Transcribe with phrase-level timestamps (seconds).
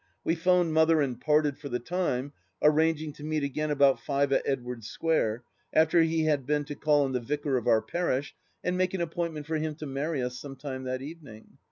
[0.23, 4.41] We 'phoned Mother and parted, for the time, arranging to meet again about five at
[4.47, 5.43] Edwardes Square,
[5.73, 8.33] after he had been to call on the Vicar of our parish
[8.63, 11.59] and make an appointment for him to marry us some time that evening.